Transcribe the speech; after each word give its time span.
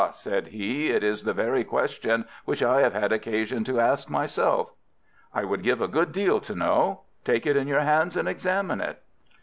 said 0.13 0.47
he, 0.47 0.89
"it 0.89 1.03
is 1.03 1.25
the 1.25 1.31
very 1.33 1.63
question 1.63 2.25
which 2.45 2.63
I 2.63 2.81
have 2.81 2.93
had 2.95 3.11
occasion 3.11 3.63
to 3.65 3.79
ask 3.79 4.09
myself. 4.09 4.71
I 5.31 5.43
would 5.45 5.61
give 5.61 5.79
a 5.79 5.87
good 5.87 6.11
deal 6.11 6.39
to 6.39 6.55
know. 6.55 7.01
Take 7.23 7.45
it 7.45 7.55
in 7.55 7.67
your 7.67 7.81
hands 7.81 8.17
and 8.17 8.27
examine 8.27 8.81
it." 8.81 8.99